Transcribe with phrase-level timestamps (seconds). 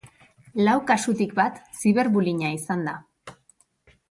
[0.67, 2.97] Lau kasutik bat ziberbullyinga izan da.